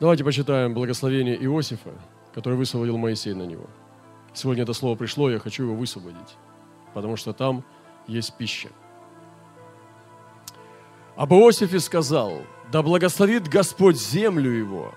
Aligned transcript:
Давайте 0.00 0.24
почитаем 0.24 0.72
благословение 0.72 1.36
Иосифа, 1.44 1.90
которое 2.32 2.56
высвободил 2.56 2.96
Моисей 2.96 3.34
на 3.34 3.42
него. 3.42 3.66
Сегодня 4.32 4.62
это 4.62 4.72
слово 4.72 4.96
пришло, 4.96 5.30
я 5.30 5.38
хочу 5.38 5.64
его 5.64 5.74
высвободить, 5.74 6.36
потому 6.94 7.16
что 7.16 7.34
там 7.34 7.62
есть 8.06 8.34
пища. 8.38 8.70
Об 11.16 11.34
Иосифе 11.34 11.80
сказал, 11.80 12.40
да 12.72 12.82
благословит 12.82 13.46
Господь 13.46 14.00
землю 14.00 14.50
его 14.50 14.94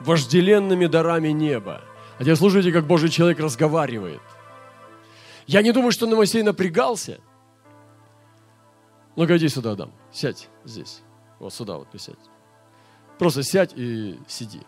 вожделенными 0.00 0.86
дарами 0.86 1.28
неба. 1.28 1.82
А 2.18 2.22
теперь 2.22 2.36
слушайте, 2.36 2.72
как 2.72 2.86
Божий 2.86 3.10
человек 3.10 3.38
разговаривает. 3.38 4.22
Я 5.46 5.60
не 5.60 5.72
думаю, 5.72 5.92
что 5.92 6.06
Моисей 6.06 6.42
напрягался. 6.42 7.20
Ну-ка, 9.14 9.36
иди 9.36 9.48
сюда, 9.48 9.72
Адам. 9.72 9.92
Сядь 10.10 10.48
здесь. 10.64 11.02
Вот 11.38 11.52
сюда 11.52 11.76
вот 11.76 11.90
присядь. 11.90 12.16
Просто 13.18 13.42
сядь 13.42 13.72
и 13.74 14.18
сиди. 14.28 14.60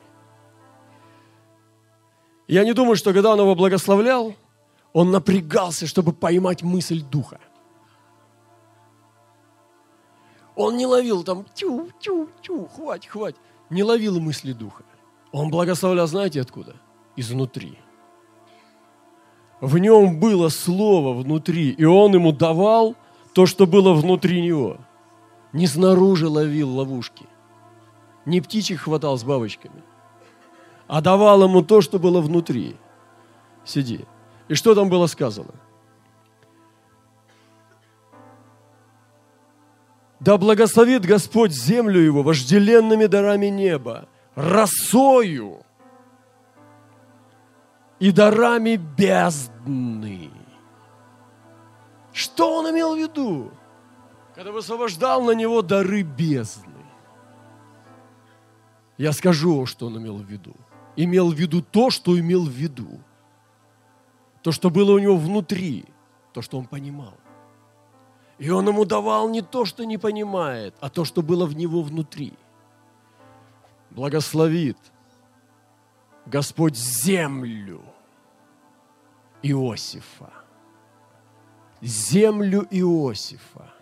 Я 2.47 2.65
не 2.65 2.73
думаю, 2.73 2.97
что 2.97 3.13
когда 3.13 3.33
он 3.33 3.41
его 3.41 3.55
благословлял, 3.55 4.35
он 4.93 5.11
напрягался, 5.11 5.87
чтобы 5.87 6.13
поймать 6.13 6.63
мысль 6.63 7.03
духа. 7.03 7.39
Он 10.57 10.77
не 10.77 10.87
ловил 10.87 11.23
там 11.23 11.45
тю, 11.55 11.91
тю, 12.01 12.29
тю, 12.43 12.67
хватит, 12.67 13.11
хватит. 13.11 13.39
Не 13.71 13.85
ловил 13.85 14.19
мысли 14.19 14.53
духа. 14.53 14.83
Он 15.31 15.51
благословлял, 15.51 16.07
знаете 16.07 16.41
откуда? 16.41 16.75
Изнутри. 17.17 17.79
В 19.61 19.79
нем 19.79 20.19
было 20.19 20.49
слово 20.49 21.13
внутри, 21.13 21.71
и 21.71 21.85
он 21.85 22.15
ему 22.15 22.33
давал 22.33 22.97
то, 23.35 23.45
что 23.45 23.67
было 23.67 23.93
внутри 23.93 24.41
него. 24.41 24.79
Не 25.53 25.67
снаружи 25.67 26.29
ловил 26.29 26.75
ловушки. 26.75 27.27
Не 28.29 28.41
птичек 28.41 28.81
хватал 28.81 29.19
с 29.19 29.25
бабочками– 29.25 29.83
а 30.89 31.03
давал 31.03 31.45
ему 31.45 31.63
то, 31.63 31.83
что 31.83 31.99
было 31.99 32.21
внутри. 32.21 32.75
Сиди. 33.65 34.07
И 34.49 34.55
что 34.55 34.75
там 34.75 34.89
было 34.89 35.07
сказано? 35.07 35.53
Да 40.19 40.39
благословит 40.39 41.05
Господь 41.05 41.53
землю 41.53 42.01
его 42.01 42.23
вожделенными 42.23 43.07
дарами 43.07 43.47
неба, 43.47 44.09
росою 44.35 45.63
и 48.01 48.11
дарами 48.11 48.77
бездны. 48.77 50.31
Что 52.13 52.59
он 52.59 52.71
имел 52.71 52.97
в 52.97 52.99
виду, 52.99 53.53
когда 54.35 54.51
высвобождал 54.51 55.23
на 55.23 55.33
него 55.33 55.61
дары 55.61 56.03
бездны? 56.03 56.68
Я 58.99 59.13
скажу, 59.13 59.65
что 59.65 59.87
он 59.87 59.97
имел 59.99 60.19
в 60.19 60.27
виду– 60.27 60.55
имел 61.05 61.31
в 61.31 61.35
виду 61.35 61.63
то, 61.63 61.91
что 61.91 62.19
имел 62.19 62.45
в 62.45 62.51
виду. 62.51 63.01
То, 64.43 64.53
что 64.53 64.71
было 64.71 64.93
у 64.93 64.99
него 64.99 65.17
внутри, 65.17 65.85
то, 66.33 66.43
что 66.43 66.59
он 66.59 66.67
понимал. 66.67 67.15
И 68.39 68.51
он 68.51 68.69
ему 68.69 68.85
давал 68.85 69.29
не 69.29 69.43
то, 69.43 69.65
что 69.65 69.85
не 69.85 69.99
понимает, 69.99 70.75
а 70.81 70.89
то, 70.89 71.05
что 71.05 71.23
было 71.23 71.47
в 71.47 71.55
него 71.55 71.83
внутри. 71.83 72.35
Благословит 73.91 74.79
Господь 76.27 76.77
землю 76.77 77.83
Иосифа. 79.43 80.33
Землю 81.81 82.67
Иосифа. 82.71 83.73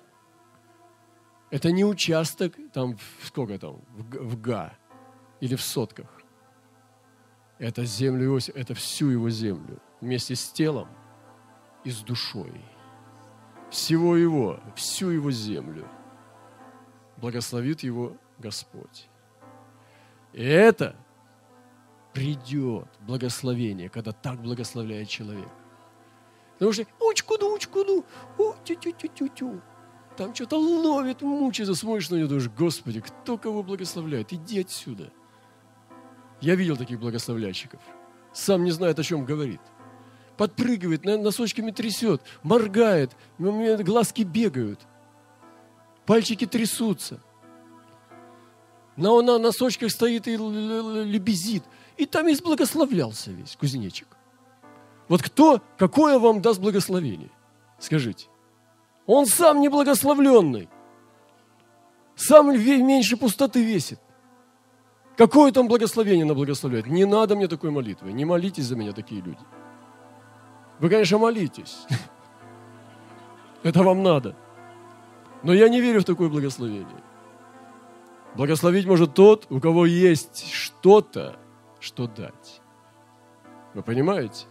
Это 1.51 1.73
не 1.73 1.84
участок, 1.84 2.55
там, 2.73 2.98
сколько 3.23 3.58
там, 3.58 3.80
в, 3.97 4.34
в 4.34 4.41
га 4.41 4.75
или 5.47 5.55
в 5.55 5.62
сотках. 5.62 6.06
Это 7.58 7.84
землю 7.84 8.27
Иосифа, 8.27 8.58
это 8.58 8.75
всю 8.75 9.08
его 9.11 9.30
землю, 9.30 9.80
вместе 10.00 10.34
с 10.34 10.50
телом 10.50 10.89
и 11.84 11.91
с 11.91 12.00
душой. 12.00 12.61
Всего 13.70 14.17
его, 14.17 14.61
всю 14.74 15.11
его 15.11 15.30
землю. 15.30 15.89
Благословит 17.17 17.83
его 17.83 18.17
Господь. 18.39 19.08
И 20.33 20.42
это 20.45 20.96
придет 22.13 22.89
благословение, 23.01 23.89
когда 23.89 24.13
так 24.13 24.42
благословляет 24.42 25.08
человек. 25.08 25.48
Потому 26.55 26.73
что 26.73 26.86
учкуду, 27.01 27.55
учкуду, 27.55 28.05
у, 28.39 28.52
тю 28.64 28.74
тю 28.74 28.92
тю 28.92 29.08
тю 29.08 29.28
тю 29.28 29.61
Там 30.17 30.34
что-то 30.34 30.57
ловит, 30.58 31.23
мучается, 31.23 31.74
смотришь 31.74 32.11
на 32.11 32.17
него, 32.17 32.28
думаешь, 32.28 32.48
Господи, 32.48 33.01
кто 33.01 33.39
кого 33.39 33.63
благословляет? 33.63 34.33
Иди 34.33 34.61
отсюда. 34.61 35.13
Я 36.41 36.55
видел 36.55 36.77
таких 36.77 37.01
благословляющиков. 37.01 37.80
Сам 38.33 38.64
не 38.64 38.70
знает, 38.70 38.98
о 38.98 39.02
чем 39.02 39.24
говорит. 39.24 39.61
Подпрыгивает, 40.36 41.05
носочками 41.05 41.70
трясет, 41.70 42.20
моргает, 42.42 43.13
у 43.39 43.45
меня 43.45 43.79
глазки 43.79 44.23
бегают. 44.23 44.80
Пальчики 46.05 46.46
трясутся. 46.46 47.20
Но 48.96 49.17
он 49.17 49.27
на 49.27 49.39
носочках 49.39 49.91
стоит 49.91 50.27
и 50.29 50.36
лебезит. 50.36 51.64
И 51.96 52.05
там 52.07 52.29
и 52.29 52.35
благословлялся 52.42 53.30
весь 53.30 53.57
кузнечик. 53.57 54.08
Вот 55.08 55.23
кто, 55.23 55.63
какое 55.79 56.19
вам 56.19 56.42
даст 56.42 56.61
благословение? 56.61 57.30
Скажите. 57.79 58.27
Он 59.07 59.27
сам 59.27 59.61
не 59.61 59.69
благословленный. 59.69 60.69
Сам 62.14 62.51
меньше 62.51 63.17
пустоты 63.17 63.63
весит. 63.63 64.01
Какое 65.16 65.50
там 65.50 65.66
благословение 65.66 66.27
на 66.27 66.34
благословляет? 66.34 66.86
Не 66.86 67.06
надо 67.06 67.36
мне 67.36 67.48
такой 67.48 67.70
молитвы. 67.70 68.12
Не 68.12 68.27
молитесь 68.27 68.66
за 68.66 68.77
меня 68.77 68.92
такие 68.92 69.22
люди. 69.22 69.40
Вы, 70.78 70.90
конечно, 70.90 71.16
молитесь. 71.16 71.86
Это 73.62 73.82
вам 73.82 74.02
надо. 74.02 74.36
Но 75.42 75.54
я 75.54 75.68
не 75.70 75.80
верю 75.80 76.00
в 76.00 76.04
такое 76.04 76.28
благословение. 76.28 77.02
Благословить 78.34 78.86
может 78.86 79.14
тот, 79.14 79.46
у 79.48 79.58
кого 79.58 79.86
есть 79.86 80.52
что-то, 80.52 81.38
что 81.80 82.06
дать. 82.06 82.60
Вы 83.72 83.83
понимаете? 83.83 84.44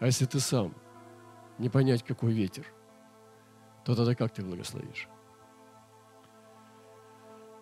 А 0.00 0.06
если 0.06 0.24
ты 0.24 0.40
сам 0.40 0.74
не 1.58 1.68
понять, 1.68 2.02
какой 2.02 2.32
ветер, 2.32 2.66
то 3.84 3.94
тогда 3.94 4.16
как 4.16 4.32
ты 4.32 4.42
благословишь? 4.42 5.08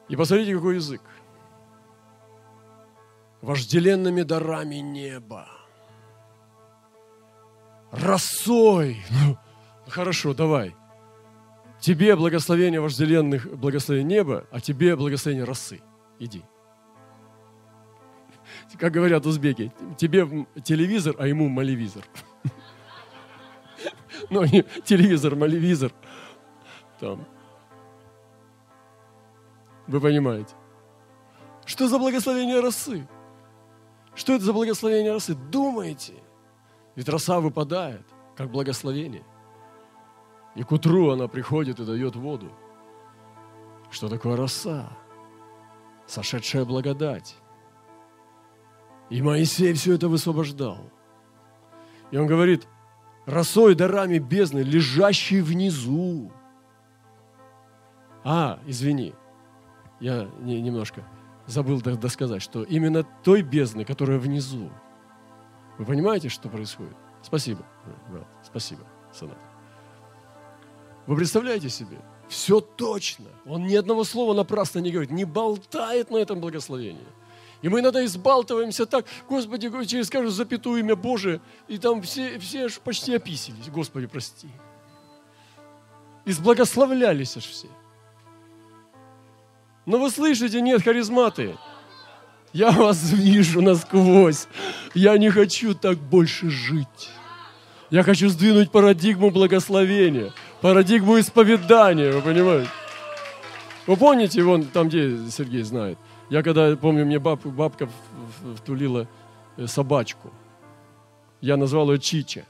И 0.09 0.17
посмотрите, 0.17 0.55
какой 0.55 0.77
язык– 0.77 1.03
вожделенными 3.43 4.23
дарами 4.23 4.77
неба. 4.77 5.49
Росой. 7.91 9.03
Ну, 9.11 9.39
хорошо, 9.87 10.35
давай. 10.35 10.75
Тебе 11.81 12.17
благословение 12.17 12.81
вожделенных, 12.81 13.57
благословение 13.57 14.19
неба, 14.19 14.47
а 14.51 14.61
тебе 14.61 14.97
благословение 14.97 15.45
росы. 15.45 15.81
Иди. 16.19 16.43
Как 18.79 18.93
говорят 18.93 19.25
узбеки, 19.25 19.73
тебе 19.97 20.47
телевизор, 20.63 21.17
а 21.19 21.27
ему 21.27 21.49
малевизор. 21.49 22.05
Ну, 24.31 24.45
телевизор, 24.85 25.37
малевизор. 25.37 25.93
Там. 26.99 27.27
Вы 29.87 30.01
понимаете. 30.01 30.55
Что 31.65 31.89
за 31.89 31.99
благословение 31.99 32.61
росы? 32.61 33.07
Что 34.19 34.35
это 34.35 34.45
за 34.45 34.53
благословение 34.53 35.13
росы? 35.13 35.37
Думайте. 35.37 36.15
Ведь 36.97 37.09
роса 37.09 37.39
выпадает, 37.39 38.05
как 38.37 38.51
благословение. 38.51 39.23
И 40.57 40.65
к 40.65 40.73
утру 40.73 41.11
она 41.11 41.29
приходит 41.29 41.79
и 41.79 41.85
дает 41.85 42.17
воду. 42.17 42.51
Что 43.93 44.09
такое 44.09 44.37
роса? 44.37 44.89
Сошедшая 46.09 46.65
благодать. 46.65 47.37
И 49.09 49.23
Моисей 49.23 49.73
все 49.75 49.95
это 49.95 50.09
высвобождал. 50.09 50.91
И 52.11 52.17
он 52.17 52.27
говорит, 52.27 52.67
росой 53.25 53.77
дарами 53.77 54.19
бездны, 54.19 54.59
лежащей 54.59 55.41
внизу. 55.43 56.33
А, 58.25 58.59
извини, 58.67 59.15
я 60.01 60.29
не, 60.41 60.61
немножко 60.61 61.05
забыл 61.49 61.81
досказать, 61.81 62.43
что 62.43 62.63
именно 62.63 63.03
той 63.25 63.43
бездны, 63.43 63.85
которая 63.85 64.19
внизу. 64.19 64.71
Вы 65.79 65.85
понимаете, 65.85 66.29
что 66.29 66.49
происходит? 66.49 66.97
Спасибо, 67.23 67.65
брат, 68.11 68.27
спасибо, 68.45 68.83
сынок. 69.13 69.39
Вы 71.07 71.17
представляете 71.17 71.71
себе? 71.71 71.99
Все 72.29 72.61
точно. 72.61 73.25
Он 73.47 73.67
ни 73.67 73.75
одного 73.75 74.05
слова 74.05 74.35
напрасно 74.35 74.81
не 74.81 74.91
говорит, 74.91 75.11
не 75.11 75.25
болтает 75.25 76.11
на 76.11 76.19
этом 76.19 76.41
благословении. 76.41 77.07
И 77.63 77.69
мы 77.69 77.81
иногда 77.81 78.05
избалтываемся 78.05 78.87
так, 78.87 79.07
Господи, 79.29 79.69
через 79.87 80.07
скажу 80.07 80.29
запятую 80.29 80.81
имя 80.81 80.95
Божие, 80.95 81.41
и 81.67 81.79
там 81.79 82.03
все, 82.03 82.39
все 82.39 82.67
аж 82.67 82.79
почти 82.79 83.15
описались. 83.15 83.69
Господи, 83.69 84.07
прости. 84.07 84.49
Изблагословлялись 86.25 87.37
аж 87.37 87.47
все. 87.47 87.69
Но 89.89 89.99
вы 89.99 90.11
слышите, 90.11 90.61
нет 90.61 90.83
харизматы. 90.83 91.57
Я 92.53 92.73
вас 92.73 93.11
вижу 93.11 93.63
насквозь. 93.63 94.47
Я 94.93 95.17
не 95.17 95.31
хочу 95.31 95.73
так 95.73 95.97
больше 95.97 96.51
жить. 96.51 97.09
Я 97.89 98.03
хочу 98.03 98.29
сдвинуть 98.29 98.71
парадигму 98.71 99.31
благословения, 99.31 100.35
парадигму 100.61 101.19
исповедания, 101.19 102.13
вы 102.13 102.21
понимаете? 102.21 102.69
Вы 103.87 103.97
помните, 103.97 104.43
вон 104.43 104.65
там, 104.65 104.89
где 104.89 105.17
Сергей 105.31 105.63
знает, 105.63 105.97
я 106.29 106.43
когда, 106.43 106.77
помню, 106.77 107.07
мне 107.07 107.19
баб, 107.19 107.47
бабка 107.47 107.89
втулила 108.57 109.09
э, 109.57 109.67
собачку. 109.67 110.31
Я 111.41 111.57
назвал 111.57 111.91
ее 111.91 111.99
Чича. 111.99 112.43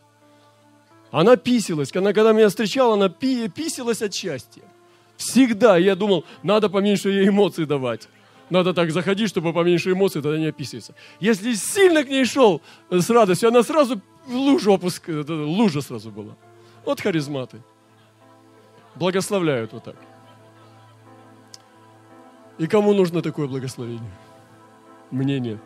Она 1.12 1.37
писилась. 1.37 1.94
Она, 1.94 2.12
когда 2.12 2.32
меня 2.32 2.49
встречала, 2.49 2.94
она 2.94 3.08
пи, 3.08 3.46
писилась 3.46 4.02
от 4.02 4.12
счастья. 4.12 4.64
Всегда. 5.19 5.76
Я 5.76 5.97
думал, 5.97 6.25
надо 6.43 6.70
поменьше 6.70 7.11
ей 7.11 7.29
эмоций 7.29 7.67
давать. 7.67 8.09
Надо 8.50 8.73
так 8.73 8.91
заходить, 8.93 9.29
чтобы 9.29 9.53
поменьше 9.53 9.93
эмоций, 9.93 10.23
тогда 10.23 10.38
не 10.38 10.47
описывается. 10.47 10.94
Если 11.20 11.53
сильно 11.55 12.03
к 12.03 12.09
ней 12.09 12.25
шел 12.25 12.62
э, 12.88 13.00
с 13.00 13.11
радостью, 13.11 13.49
она 13.49 13.62
сразу 13.62 14.00
в 14.26 14.32
лужу 14.35 14.73
опускает. 14.73 15.29
Лужа 15.29 15.82
сразу 15.82 16.11
была. 16.11 16.35
Вот 16.87 17.00
харизматы. 17.00 17.61
Благословляют 18.94 19.73
вот 19.73 19.85
так. 19.85 19.97
И 22.59 22.67
кому 22.67 22.94
нужно 22.94 23.21
такое 23.21 23.49
благословение? 23.49 24.11
Мне 25.11 25.41
нет. 25.41 25.59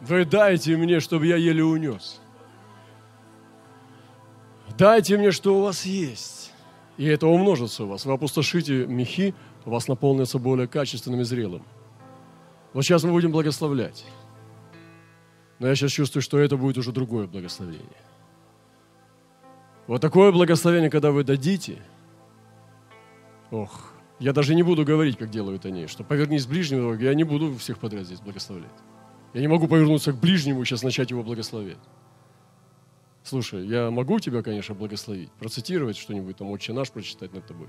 Вы 0.00 0.24
дайте 0.26 0.76
мне, 0.76 1.00
чтобы 1.00 1.26
я 1.26 1.36
еле 1.36 1.64
унес. 1.64 2.20
Дайте 4.76 5.16
мне, 5.16 5.30
что 5.30 5.58
у 5.58 5.62
вас 5.62 5.86
есть. 5.86 6.43
И 6.96 7.06
это 7.06 7.26
умножится 7.26 7.84
у 7.84 7.88
вас. 7.88 8.04
Вы 8.04 8.12
опустошите 8.12 8.86
мехи, 8.86 9.34
вас 9.64 9.88
наполнится 9.88 10.38
более 10.38 10.68
качественным 10.68 11.20
и 11.20 11.24
зрелым. 11.24 11.62
Вот 12.72 12.82
сейчас 12.82 13.04
мы 13.04 13.10
будем 13.10 13.32
благословлять. 13.32 14.04
Но 15.58 15.68
я 15.68 15.74
сейчас 15.74 15.92
чувствую, 15.92 16.22
что 16.22 16.38
это 16.38 16.56
будет 16.56 16.78
уже 16.78 16.92
другое 16.92 17.26
благословение. 17.26 17.84
Вот 19.86 20.00
такое 20.00 20.32
благословение, 20.32 20.90
когда 20.90 21.10
вы 21.10 21.24
дадите, 21.24 21.82
ох, 23.50 23.92
я 24.18 24.32
даже 24.32 24.54
не 24.54 24.62
буду 24.62 24.84
говорить, 24.84 25.18
как 25.18 25.30
делают 25.30 25.66
они, 25.66 25.86
что 25.86 26.04
повернись 26.04 26.46
к 26.46 26.48
ближнему, 26.48 26.94
я 26.94 27.14
не 27.14 27.24
буду 27.24 27.56
всех 27.58 27.78
подряд 27.78 28.06
здесь 28.06 28.20
благословлять. 28.20 28.70
Я 29.34 29.40
не 29.40 29.48
могу 29.48 29.68
повернуться 29.68 30.12
к 30.12 30.20
ближнему 30.20 30.62
и 30.62 30.64
сейчас 30.64 30.82
начать 30.82 31.10
его 31.10 31.22
благословлять. 31.22 31.78
Слушай, 33.24 33.66
я 33.66 33.90
могу 33.90 34.20
тебя, 34.20 34.42
конечно, 34.42 34.74
благословить, 34.74 35.32
процитировать 35.32 35.96
что-нибудь, 35.96 36.36
там, 36.36 36.50
«Отче 36.50 36.74
наш» 36.74 36.90
прочитать 36.90 37.32
над 37.32 37.46
тобой. 37.46 37.68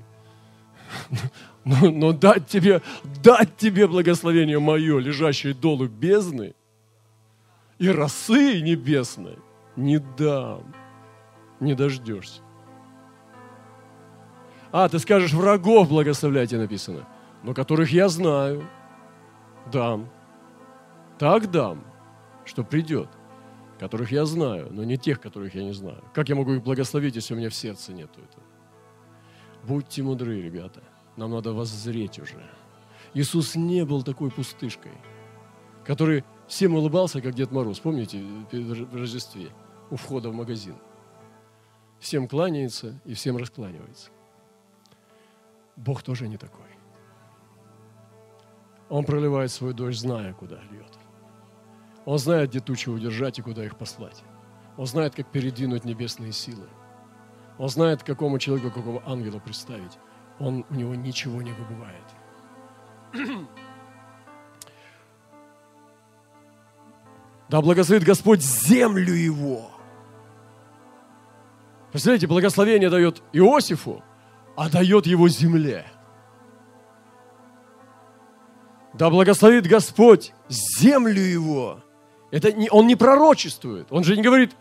Но, 1.63 1.89
но 1.89 2.11
дать, 2.11 2.47
тебе, 2.47 2.81
дать 3.23 3.57
тебе 3.57 3.87
благословение 3.87 4.59
мое, 4.59 4.99
лежащее 4.99 5.55
долу 5.55 5.87
бездны, 5.87 6.53
и 7.79 7.89
росы 7.89 8.61
небесной, 8.61 9.39
не 9.75 9.97
дам, 9.97 10.75
не 11.59 11.73
дождешься. 11.73 12.41
А, 14.71 14.87
ты 14.89 14.99
скажешь, 14.99 15.33
врагов 15.33 15.89
благословляйте 15.89 16.57
написано, 16.57 17.07
но 17.43 17.53
которых 17.55 17.91
я 17.91 18.09
знаю, 18.09 18.67
дам. 19.71 20.09
Так 21.17 21.49
дам, 21.49 21.83
что 22.43 22.63
придет, 22.63 23.09
которых 23.79 24.11
я 24.11 24.25
знаю, 24.25 24.69
но 24.71 24.83
не 24.83 24.97
тех, 24.97 25.19
которых 25.19 25.55
я 25.55 25.63
не 25.63 25.73
знаю. 25.73 26.03
Как 26.13 26.29
я 26.29 26.35
могу 26.35 26.53
их 26.53 26.63
благословить, 26.63 27.15
если 27.15 27.33
у 27.33 27.37
меня 27.37 27.49
в 27.49 27.55
сердце 27.55 27.93
нету 27.93 28.21
этого? 28.21 28.43
Будьте 29.63 30.03
мудры, 30.03 30.41
ребята. 30.41 30.83
Нам 31.17 31.31
надо 31.31 31.53
воззреть 31.53 32.19
уже. 32.19 32.41
Иисус 33.13 33.55
не 33.55 33.85
был 33.85 34.03
такой 34.03 34.29
пустышкой, 34.29 34.91
который 35.85 36.23
всем 36.47 36.75
улыбался, 36.75 37.21
как 37.21 37.33
Дед 37.33 37.51
Мороз. 37.51 37.79
Помните, 37.79 38.21
в 38.51 38.95
Рождестве, 38.95 39.49
у 39.89 39.95
входа 39.95 40.29
в 40.29 40.33
магазин. 40.33 40.75
Всем 41.99 42.27
кланяется 42.27 42.99
и 43.05 43.13
всем 43.13 43.37
раскланивается. 43.37 44.09
Бог 45.75 46.03
тоже 46.03 46.27
не 46.27 46.37
такой. 46.37 46.65
Он 48.89 49.03
проливает 49.03 49.51
свой 49.51 49.73
дождь, 49.73 49.99
зная, 49.99 50.33
куда 50.33 50.61
льет. 50.71 51.04
Он 52.05 52.19
знает, 52.19 52.51
где 52.51 52.59
тучи 52.59 52.89
удержать 52.89 53.39
и 53.39 53.41
куда 53.41 53.65
их 53.65 53.77
послать. 53.77 54.23
Он 54.77 54.85
знает, 54.85 55.15
как 55.15 55.31
передвинуть 55.31 55.85
небесные 55.85 56.31
силы. 56.31 56.67
Он 57.57 57.69
знает, 57.69 58.03
какому 58.03 58.37
человеку, 58.37 58.71
какого 58.71 59.01
ангела 59.05 59.39
представить. 59.39 59.97
Он, 60.39 60.65
у 60.69 60.75
него 60.75 60.93
ничего 60.95 61.41
не 61.41 61.51
выбывает. 61.51 62.05
Да 67.47 67.61
благословит 67.61 68.03
Господь 68.03 68.41
землю 68.41 69.13
его. 69.13 69.69
Представляете, 71.91 72.25
благословение 72.25 72.89
дает 72.89 73.21
Иосифу, 73.33 74.03
а 74.57 74.67
дает 74.67 75.05
его 75.05 75.29
земле. 75.29 75.85
Да 78.95 79.11
благословит 79.11 79.67
Господь 79.67 80.33
землю 80.49 81.21
его. 81.21 81.84
Это 82.35 82.51
не, 82.51 82.69
он 82.69 82.85
не 82.85 82.97
пророчествует. 82.97 83.87
Он 83.91 84.03
же 84.03 84.17
не 84.17 84.21
говорит, 84.21 84.51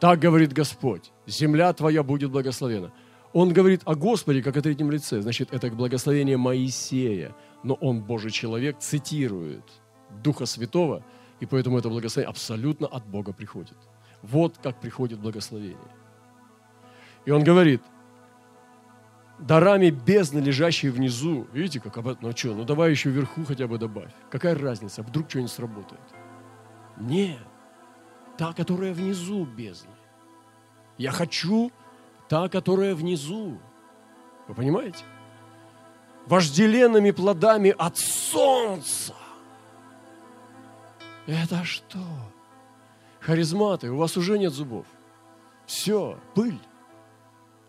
так 0.00 0.18
говорит 0.18 0.54
Господь, 0.54 1.12
земля 1.26 1.70
твоя 1.74 2.02
будет 2.02 2.30
благословена. 2.30 2.90
Он 3.34 3.52
говорит 3.52 3.82
о 3.84 3.94
Господе, 3.94 4.42
как 4.42 4.56
о 4.56 4.62
третьем 4.62 4.90
лице. 4.90 5.20
Значит, 5.20 5.52
это 5.52 5.70
благословение 5.70 6.38
Моисея. 6.38 7.34
Но 7.62 7.74
он, 7.74 8.00
Божий 8.00 8.30
человек, 8.30 8.78
цитирует 8.78 9.62
Духа 10.24 10.46
Святого, 10.46 11.04
и 11.38 11.44
поэтому 11.44 11.78
это 11.78 11.90
благословение 11.90 12.30
абсолютно 12.30 12.86
от 12.86 13.04
Бога 13.04 13.34
приходит. 13.34 13.76
Вот 14.22 14.56
как 14.62 14.80
приходит 14.80 15.18
благословение. 15.18 15.92
И 17.26 17.30
он 17.30 17.44
говорит, 17.44 17.82
дарами 19.38 19.90
бездны, 19.90 20.38
лежащие 20.38 20.92
внизу. 20.92 21.46
Видите, 21.52 21.78
как 21.78 21.98
об 21.98 22.08
этом? 22.08 22.30
Ну 22.30 22.34
что, 22.34 22.54
ну 22.54 22.64
давай 22.64 22.90
еще 22.90 23.10
вверху 23.10 23.44
хотя 23.44 23.66
бы 23.66 23.76
добавь. 23.76 24.12
Какая 24.30 24.54
разница, 24.54 25.02
вдруг 25.02 25.28
что-нибудь 25.28 25.52
сработает? 25.52 26.21
Нет, 27.02 27.38
та, 28.36 28.52
которая 28.52 28.92
внизу 28.92 29.44
бездны. 29.44 29.90
Я 30.98 31.10
хочу 31.10 31.70
та, 32.28 32.48
которая 32.48 32.94
внизу. 32.94 33.58
Вы 34.48 34.54
понимаете? 34.54 35.04
Вожделенными 36.26 37.10
плодами 37.10 37.74
от 37.76 37.98
солнца. 37.98 39.14
Это 41.26 41.64
что? 41.64 41.98
Харизматы, 43.20 43.90
у 43.90 43.96
вас 43.96 44.16
уже 44.16 44.38
нет 44.38 44.52
зубов. 44.52 44.86
Все, 45.66 46.18
пыль 46.34 46.58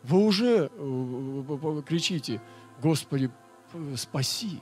вы 0.04 0.26
уже 0.26 0.70
э, 0.72 1.82
кричите, 1.86 2.42
Господи, 2.82 3.32
спаси. 3.96 4.60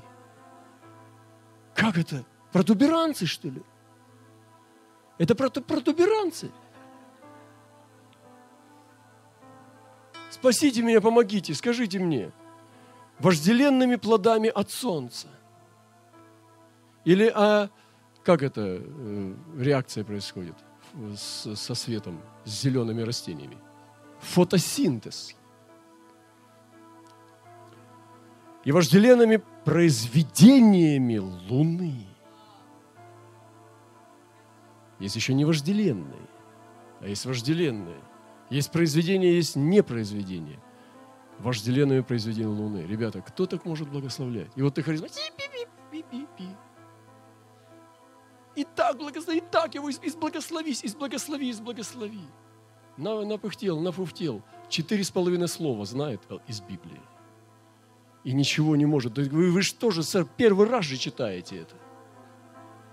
Как 1.75 1.97
это? 1.97 2.23
Протуберанцы, 2.51 3.25
что 3.25 3.49
ли? 3.49 3.61
Это 5.17 5.35
протуберанцы. 5.35 6.51
Спасите 10.29 10.81
меня, 10.81 11.01
помогите, 11.01 11.53
скажите 11.53 11.99
мне. 11.99 12.31
Вожделенными 13.19 13.97
плодами 13.97 14.49
от 14.49 14.71
солнца. 14.71 15.27
Или 17.05 17.31
а 17.33 17.69
как 18.23 18.41
это 18.41 18.61
э, 18.79 19.35
реакция 19.57 20.03
происходит 20.03 20.55
со 21.15 21.75
светом, 21.75 22.21
с 22.45 22.61
зелеными 22.61 23.01
растениями? 23.01 23.57
фотосинтез. 24.21 25.35
И 28.63 28.71
вожделенными 28.71 29.41
произведениями 29.65 31.17
Луны. 31.17 32.05
Есть 35.01 35.17
еще 35.17 35.33
не 35.33 35.43
вожделенные, 35.43 36.29
а 37.01 37.07
есть 37.07 37.25
вожделенные. 37.25 37.99
Есть 38.49 38.71
произведение, 38.71 39.35
есть 39.35 39.57
непроизведение. 39.57 40.59
Вожделенными 41.39 42.01
произведениями 42.01 42.57
Луны. 42.57 42.85
Ребята, 42.87 43.21
кто 43.21 43.45
так 43.45 43.65
может 43.65 43.89
благословлять? 43.89 44.51
И 44.55 44.61
вот 44.61 44.75
ты 44.75 44.83
харизма. 44.83 45.07
И 48.55 48.65
так 48.75 48.97
благослови, 48.97 49.39
и 49.39 49.43
так 49.51 49.75
его 49.75 49.89
изблагословись, 49.89 50.85
изблагослови, 50.85 51.51
изблагослови 51.51 52.27
напыхтел, 52.97 53.79
нафуфтел. 53.79 54.43
Четыре 54.69 55.03
с 55.03 55.11
половиной 55.11 55.47
слова 55.47 55.85
знает 55.85 56.21
из 56.47 56.61
Библии. 56.61 57.01
И 58.23 58.33
ничего 58.33 58.75
не 58.75 58.85
может. 58.85 59.17
Вы, 59.17 59.51
вы 59.51 59.61
же 59.61 59.73
тоже, 59.73 60.03
сэр, 60.03 60.27
первый 60.37 60.67
раз 60.67 60.85
же 60.85 60.97
читаете 60.97 61.57
это. 61.57 61.75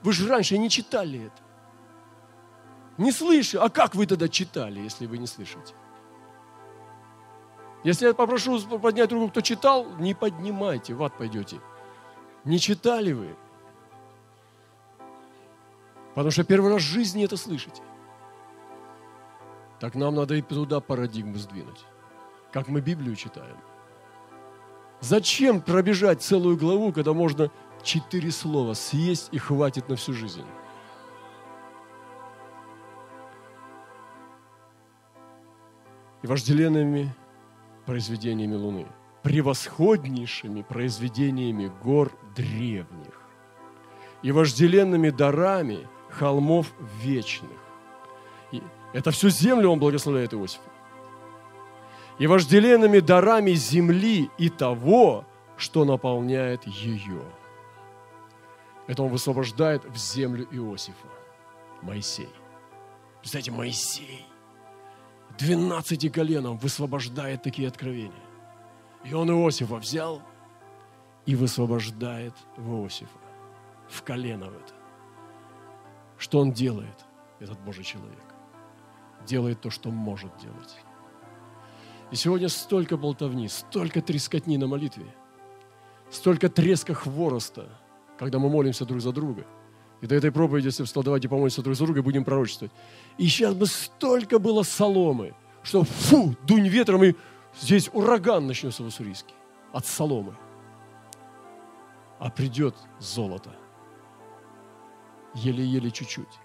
Вы 0.02 0.12
же 0.12 0.26
раньше 0.28 0.56
не 0.58 0.70
читали 0.70 1.26
это. 1.26 1.42
Не 2.98 3.12
слышали. 3.12 3.62
А 3.62 3.68
как 3.68 3.94
вы 3.94 4.06
тогда 4.06 4.28
читали, 4.28 4.80
если 4.80 5.06
вы 5.06 5.18
не 5.18 5.26
слышите? 5.26 5.74
Если 7.84 8.06
я 8.06 8.14
попрошу 8.14 8.60
поднять 8.78 9.12
руку, 9.12 9.28
кто 9.28 9.40
читал, 9.40 9.86
не 9.98 10.14
поднимайте, 10.14 10.94
в 10.94 11.02
ад 11.02 11.16
пойдете. 11.16 11.60
Не 12.44 12.58
читали 12.58 13.12
вы? 13.12 13.36
Потому 16.14 16.32
что 16.32 16.42
первый 16.42 16.72
раз 16.72 16.82
в 16.82 16.86
жизни 16.86 17.24
это 17.24 17.36
слышите. 17.36 17.82
Так 19.78 19.94
нам 19.94 20.16
надо 20.16 20.34
и 20.34 20.42
туда 20.42 20.80
парадигму 20.80 21.36
сдвинуть. 21.36 21.84
Как 22.52 22.66
мы 22.66 22.80
Библию 22.80 23.14
читаем. 23.14 23.56
Зачем 25.00 25.60
пробежать 25.60 26.20
целую 26.20 26.56
главу, 26.56 26.92
когда 26.92 27.12
можно 27.12 27.52
четыре 27.84 28.32
слова 28.32 28.74
съесть 28.74 29.28
и 29.30 29.38
хватит 29.38 29.88
на 29.88 29.94
всю 29.94 30.12
жизнь? 30.12 30.44
И 36.22 36.26
вожделенными 36.26 37.14
произведениями 37.86 38.54
Луны, 38.54 38.86
превосходнейшими 39.22 40.62
произведениями 40.62 41.72
гор 41.82 42.12
древних 42.34 43.20
и 44.22 44.32
вожделенными 44.32 45.10
дарами 45.10 45.86
холмов 46.10 46.72
вечных. 47.02 47.50
И 48.52 48.62
это 48.92 49.10
всю 49.10 49.28
землю 49.30 49.70
он 49.70 49.78
благословляет 49.78 50.34
Иосифа 50.34 50.70
и 52.18 52.26
вожделенными 52.26 52.98
дарами 52.98 53.52
земли 53.52 54.30
и 54.38 54.48
того, 54.48 55.24
что 55.56 55.84
наполняет 55.84 56.66
ее. 56.66 57.22
Это 58.86 59.02
он 59.02 59.10
высвобождает 59.10 59.84
в 59.84 59.96
землю 59.96 60.46
Иосифа, 60.50 61.08
Моисей. 61.82 62.28
Представляете, 63.20 63.52
Моисей 63.52 64.26
12 65.38 66.10
коленом 66.12 66.58
высвобождает 66.58 67.42
такие 67.42 67.68
откровения. 67.68 68.12
И 69.04 69.14
он 69.14 69.30
Иосифа 69.30 69.76
взял 69.76 70.20
и 71.26 71.36
высвобождает 71.36 72.34
Иосифа, 72.56 73.18
в 73.88 74.02
колено 74.02 74.46
в 74.46 74.54
это. 74.54 74.72
Что 76.18 76.40
он 76.40 76.52
делает, 76.52 77.04
этот 77.38 77.60
Божий 77.60 77.84
человек? 77.84 78.24
Делает 79.26 79.60
то, 79.60 79.70
что 79.70 79.90
может 79.90 80.36
делать. 80.38 80.76
И 82.10 82.16
сегодня 82.16 82.48
столько 82.48 82.96
болтовни, 82.96 83.48
столько 83.48 84.02
трескотни 84.02 84.56
на 84.56 84.66
молитве, 84.66 85.06
столько 86.10 86.48
треска 86.48 86.94
хвороста, 86.94 87.68
когда 88.18 88.38
мы 88.38 88.48
молимся 88.48 88.84
друг 88.84 89.00
за 89.00 89.12
друга. 89.12 89.46
И 90.00 90.06
до 90.06 90.14
этой 90.14 90.30
проповеди, 90.30 90.66
если 90.66 90.82
бы 90.82 90.88
сказал, 90.88 91.04
давайте 91.04 91.28
помолимся 91.28 91.62
друг 91.62 91.76
за 91.76 91.84
друга, 91.84 92.02
будем 92.02 92.24
пророчествовать. 92.24 92.72
И 93.16 93.26
сейчас 93.26 93.54
бы 93.54 93.66
столько 93.66 94.38
было 94.38 94.62
соломы, 94.62 95.34
что 95.62 95.82
фу, 95.82 96.36
дунь 96.46 96.68
ветром, 96.68 97.02
и 97.02 97.14
здесь 97.60 97.90
ураган 97.92 98.46
начнется 98.46 98.82
в 98.82 98.86
Уссурийске 98.86 99.34
от 99.72 99.86
соломы. 99.86 100.36
А 102.18 102.30
придет 102.30 102.76
золото. 103.00 103.54
Еле-еле 105.34 105.90
чуть-чуть. 105.90 106.38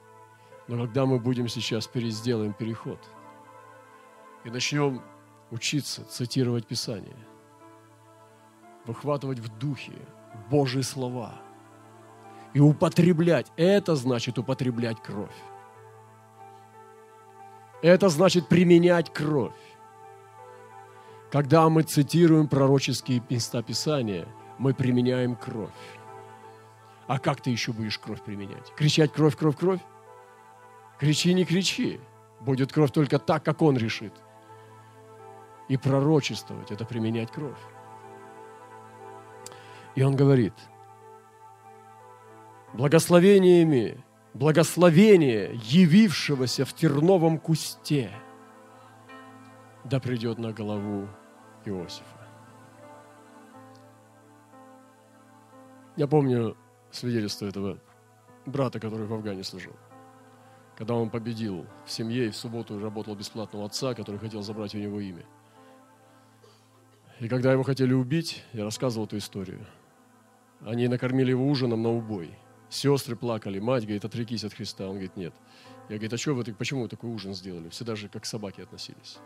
Но 0.68 0.78
когда 0.86 1.06
мы 1.06 1.20
будем 1.20 1.48
сейчас 1.48 1.88
пересделаем 1.88 2.54
переход 2.54 3.00
и 4.44 4.50
начнем 4.50 5.02
учиться 5.52 6.04
цитировать 6.06 6.66
Писание, 6.66 7.18
выхватывать 8.86 9.40
в 9.40 9.58
духе 9.60 9.94
Божьи 10.50 10.82
слова 10.82 11.40
и 12.54 12.60
употреблять. 12.60 13.52
Это 13.58 13.96
значит 13.96 14.38
употреблять 14.38 15.02
кровь. 15.02 15.36
Это 17.82 18.10
значит 18.10 18.48
применять 18.48 19.12
кровь. 19.12 19.52
Когда 21.32 21.68
мы 21.68 21.84
цитируем 21.84 22.48
пророческие 22.48 23.24
места 23.30 23.62
Писания, 23.64 24.28
мы 24.58 24.74
применяем 24.74 25.36
кровь. 25.36 25.72
А 27.08 27.20
как 27.20 27.42
ты 27.42 27.50
еще 27.50 27.74
будешь 27.74 27.98
кровь 27.98 28.22
применять? 28.22 28.72
Кричать 28.76 29.12
кровь, 29.12 29.36
кровь, 29.36 29.58
кровь? 29.58 29.82
Кричи, 31.00 31.34
не 31.34 31.44
кричи. 31.44 32.00
Будет 32.40 32.72
кровь 32.72 32.92
только 32.92 33.20
так, 33.20 33.44
как 33.44 33.62
он 33.62 33.78
решит. 33.78 34.14
И 35.68 35.76
пророчествовать– 35.76 36.72
это 36.72 36.86
применять 36.86 37.32
кровь. 37.32 37.58
И 39.96 40.04
он 40.04 40.16
говорит, 40.16 40.54
благословениями, 42.74 44.04
благословение 44.34 45.60
явившегося 45.64 46.66
в 46.66 46.74
терновом 46.74 47.38
кусте 47.38 48.12
да 49.84 50.00
придет 50.00 50.38
на 50.40 50.54
голову 50.54 51.08
Иосифа. 51.66 52.06
Я 55.96 56.08
помню 56.08 56.58
свидетельство 56.92 57.46
этого 57.46 57.78
брата, 58.46 58.80
который 58.80 59.06
в 59.06 59.14
Афгане 59.14 59.44
служил. 59.44 59.74
Когда 60.76 60.96
он 60.96 61.10
победил 61.10 61.68
в 61.86 61.92
семье 61.92 62.28
и 62.28 62.32
в 62.32 62.36
субботу 62.36 62.80
работал 62.80 63.16
бесплатно 63.16 63.64
отца, 63.64 63.94
который 63.94 64.20
хотел 64.20 64.42
забрать 64.42 64.74
у 64.74 64.80
него 64.80 65.00
имя– 65.00 65.24
и 67.20 67.30
когда 67.30 67.54
его 67.54 67.64
хотели 67.64 67.94
убить, 67.94 68.44
я 68.52 68.66
рассказывал 68.66 69.06
эту 69.06 69.18
историю. 69.18 69.66
Они 70.60 70.90
накормили 70.90 71.30
его 71.30 71.48
ужином 71.48 71.82
на 71.82 71.90
убой. 71.90 72.38
Сестры 72.74 73.16
плакали, 73.16 73.60
мать 73.60 73.84
говорит, 73.84 74.04
отрекись 74.04 74.44
от 74.44 74.54
Христа. 74.56 74.86
Он 74.86 74.94
говорит, 74.94 75.16
нет. 75.16 75.36
Я 75.90 75.98
говорю, 75.98 76.16
а 76.16 76.18
что 76.18 76.34
вы, 76.34 76.44
почему 76.44 76.82
вы 76.82 76.88
такой 76.88 77.12
ужин 77.12 77.36
сделали? 77.36 77.70
Все 77.70 77.86
даже 77.86 78.10
как 78.10 78.26
собаки 78.26 78.62
относились. 78.62 79.20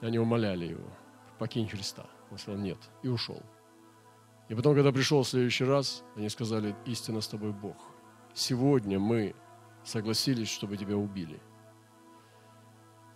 Они 0.00 0.18
умоляли 0.18 0.64
его, 0.64 0.90
покинь 1.38 1.68
Христа. 1.68 2.06
Он 2.32 2.38
сказал, 2.38 2.60
нет, 2.60 2.78
и 3.04 3.08
ушел. 3.08 3.40
И 4.48 4.56
потом, 4.56 4.74
когда 4.74 4.90
пришел 4.90 5.22
в 5.22 5.28
следующий 5.28 5.62
раз, 5.62 6.02
они 6.16 6.28
сказали, 6.28 6.74
истинно 6.84 7.20
с 7.20 7.28
тобой 7.28 7.52
Бог. 7.52 7.76
Сегодня 8.34 8.98
мы 8.98 9.36
согласились, 9.84 10.48
чтобы 10.48 10.76
тебя 10.76 10.96
убили. 10.96 11.40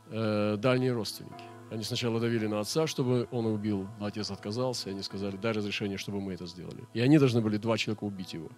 Э, 0.07 0.57
дальние 0.57 0.93
родственники. 0.93 1.45
Они 1.73 1.83
сначала 1.83 2.21
давили 2.21 2.47
на 2.47 2.61
отца, 2.61 2.87
чтобы 2.87 3.27
он 3.33 3.47
убил, 3.47 3.89
но 3.99 4.07
отец 4.07 4.31
отказался, 4.31 4.89
и 4.89 4.93
они 4.93 5.03
сказали, 5.03 5.37
дай 5.37 5.51
разрешение, 5.51 5.99
чтобы 5.99 6.21
мы 6.21 6.35
это 6.35 6.47
сделали. 6.47 6.85
И 6.93 7.01
они 7.01 7.19
должны 7.19 7.41
были 7.41 7.57
два 7.57 7.77
человека 7.77 8.05
убить 8.05 8.35
его. 8.35 8.51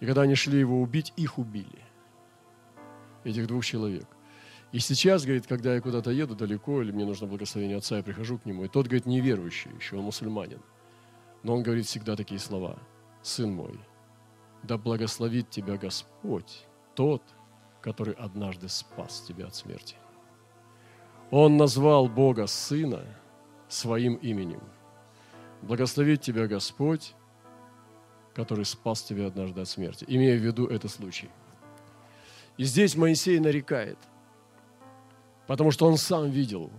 И 0.00 0.06
когда 0.06 0.22
они 0.22 0.34
шли 0.34 0.58
его 0.58 0.80
убить, 0.80 1.12
их 1.16 1.38
убили. 1.38 1.84
Этих 3.24 3.46
двух 3.46 3.64
человек. 3.64 4.06
И 4.70 4.78
сейчас, 4.80 5.24
говорит, 5.24 5.46
когда 5.46 5.74
я 5.74 5.80
куда-то 5.80 6.10
еду 6.10 6.34
далеко, 6.34 6.82
или 6.82 6.92
мне 6.92 7.04
нужно 7.04 7.26
благословение 7.26 7.78
отца, 7.78 7.96
я 7.96 8.02
прихожу 8.02 8.38
к 8.38 8.44
нему, 8.44 8.64
и 8.64 8.68
тот, 8.68 8.86
говорит, 8.86 9.06
неверующий 9.06 9.70
еще, 9.74 9.96
он 9.96 10.04
мусульманин. 10.04 10.60
Но 11.42 11.56
он 11.56 11.62
говорит 11.62 11.86
всегда 11.86 12.16
такие 12.16 12.38
слова. 12.38 12.78
«Сын 13.22 13.52
мой, 13.52 13.80
да 14.62 14.78
благословит 14.78 15.50
тебя 15.50 15.76
Господь, 15.76 16.66
тот, 16.94 17.22
который 17.80 18.14
однажды 18.14 18.68
спас 18.68 19.24
тебя 19.26 19.46
от 19.46 19.54
смерти». 19.54 19.96
Он 21.30 21.56
назвал 21.56 22.08
Бога 22.08 22.46
Сына 22.46 23.04
своим 23.68 24.14
именем. 24.14 24.62
Благословит 25.62 26.20
тебя 26.22 26.46
Господь, 26.46 27.14
который 28.38 28.64
спас 28.64 29.02
тебя 29.02 29.26
однажды 29.26 29.60
от 29.60 29.68
смерти, 29.68 30.04
имея 30.06 30.38
в 30.38 30.40
виду 30.40 30.68
этот 30.68 30.92
случай. 30.92 31.28
И 32.56 32.62
здесь 32.62 32.94
Моисей 32.94 33.40
нарекает, 33.40 33.98
потому 35.48 35.72
что 35.72 35.88
он 35.88 35.96
сам 35.96 36.30
видел 36.30 36.70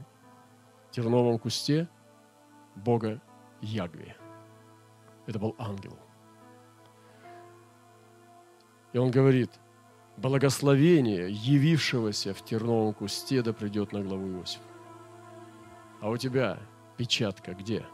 в 0.87 0.95
терновом 0.95 1.37
кусте 1.37 1.89
Бога 2.75 3.21
Ягве. 3.59 4.15
Это 5.27 5.37
был 5.37 5.53
ангел. 5.59 5.99
И 8.93 8.97
он 8.97 9.11
говорит– 9.11 9.51
благословение, 10.17 11.29
явившегося 11.29 12.33
в 12.33 12.41
терновом 12.45 12.93
кусте, 12.93 13.41
да 13.41 13.51
придет 13.51 13.91
на 13.91 14.01
главу 14.01 14.39
Иосифа. 14.39 14.63
А 15.99 16.09
у 16.09 16.15
тебя 16.15 16.57
печатка 16.95 17.53
где? 17.53 17.85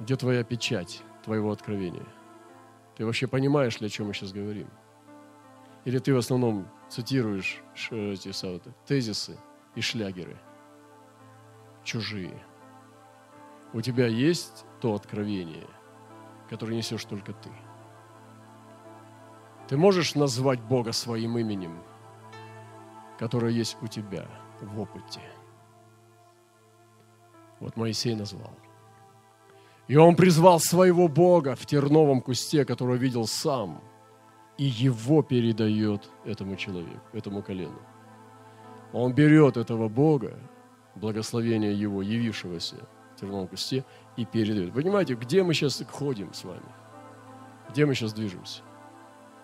Где 0.00 0.16
твоя 0.16 0.42
печать 0.42 1.04
твоего 1.24 1.50
откровения? 1.50 2.06
Ты 2.96 3.04
вообще 3.04 3.26
понимаешь 3.26 3.80
ли, 3.80 3.86
о 3.86 3.90
чем 3.90 4.06
мы 4.06 4.14
сейчас 4.14 4.32
говорим? 4.32 4.68
Или 5.84 5.98
ты 5.98 6.14
в 6.14 6.18
основном 6.18 6.68
цитируешь 6.88 7.60
эти 7.90 8.32
тезисы 8.86 9.38
и 9.74 9.80
шлягеры? 9.80 10.36
Чужие. 11.82 12.40
У 13.72 13.80
тебя 13.80 14.06
есть 14.06 14.64
то 14.80 14.94
откровение, 14.94 15.66
которое 16.48 16.76
несешь 16.76 17.04
только 17.04 17.32
ты– 17.32 17.50
ты 19.68 19.78
можешь 19.78 20.14
назвать 20.14 20.60
Бога 20.60 20.92
своим 20.92 21.38
именем, 21.38 21.82
которое 23.18 23.50
есть 23.50 23.78
у 23.80 23.86
тебя 23.86 24.28
в 24.60 24.78
опыте. 24.78 25.20
Вот 27.60 27.76
Моисей 27.76 28.14
назвал. 28.14 28.52
И 29.86 29.96
он 29.96 30.16
призвал 30.16 30.60
своего 30.60 31.08
Бога 31.08 31.54
в 31.54 31.66
терновом 31.66 32.20
кусте, 32.20 32.64
которого 32.64 32.94
видел 32.94 33.26
сам, 33.26 33.82
и 34.56 34.64
его 34.64 35.22
передает 35.22 36.08
этому 36.24 36.56
человеку, 36.56 37.02
этому 37.12 37.42
колену. 37.42 37.78
Он 38.92 39.12
берет 39.12 39.56
этого 39.56 39.88
Бога, 39.88 40.38
благословение 40.94 41.74
его, 41.74 42.00
явившегося 42.02 42.76
в 43.14 43.20
терновом 43.20 43.48
кусте, 43.48 43.84
и 44.16 44.24
передает. 44.24 44.72
Понимаете, 44.72 45.14
где 45.14 45.42
мы 45.42 45.52
сейчас 45.52 45.82
ходим 45.90 46.32
с 46.32 46.44
вами? 46.44 46.62
Где 47.70 47.84
мы 47.84 47.94
сейчас 47.94 48.12
движемся? 48.12 48.62